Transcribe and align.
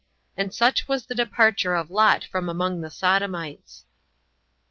And 0.35 0.51
such 0.51 0.87
was 0.87 1.05
the 1.05 1.13
departure 1.13 1.75
of 1.75 1.91
Lot 1.91 2.23
from 2.23 2.49
among 2.49 2.81
the 2.81 2.89
Sodomites. 2.89 3.85